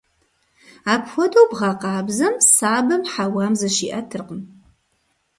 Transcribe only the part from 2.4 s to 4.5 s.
сабэм хьэуам зыщиӀэтыркъым.